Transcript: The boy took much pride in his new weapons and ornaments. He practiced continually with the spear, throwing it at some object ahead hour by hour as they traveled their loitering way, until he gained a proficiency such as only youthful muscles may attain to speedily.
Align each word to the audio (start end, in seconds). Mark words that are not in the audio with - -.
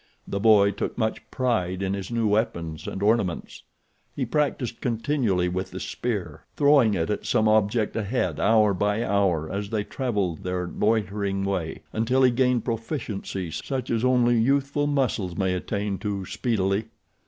The 0.27 0.39
boy 0.39 0.71
took 0.71 0.97
much 0.97 1.21
pride 1.29 1.83
in 1.83 1.93
his 1.93 2.09
new 2.09 2.27
weapons 2.27 2.87
and 2.87 3.03
ornaments. 3.03 3.61
He 4.15 4.25
practiced 4.25 4.81
continually 4.81 5.47
with 5.47 5.69
the 5.69 5.79
spear, 5.79 6.43
throwing 6.57 6.95
it 6.95 7.11
at 7.11 7.23
some 7.27 7.47
object 7.47 7.95
ahead 7.95 8.39
hour 8.39 8.73
by 8.73 9.03
hour 9.03 9.47
as 9.51 9.69
they 9.69 9.83
traveled 9.83 10.41
their 10.41 10.65
loitering 10.65 11.43
way, 11.45 11.83
until 11.93 12.23
he 12.23 12.31
gained 12.31 12.63
a 12.63 12.65
proficiency 12.65 13.51
such 13.51 13.91
as 13.91 14.03
only 14.03 14.39
youthful 14.39 14.87
muscles 14.87 15.35
may 15.37 15.53
attain 15.53 15.99
to 15.99 16.25
speedily. 16.25 16.85